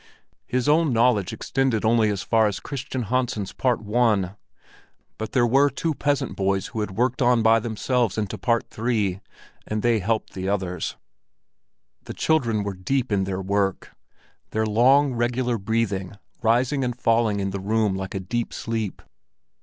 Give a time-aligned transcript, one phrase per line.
[0.47, 4.33] His own knowledge extended only as far as Christian Hansen's Part I.;
[5.19, 9.21] but there were two peasant boys who had worked on by themselves into Part III.,
[9.67, 10.95] and they helped the others.
[12.05, 13.91] The children were deep in their work,
[14.49, 19.03] their long, regular breathing rising and falling in the room like a deep sleep.